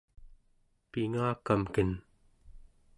pingakamken 0.91 1.91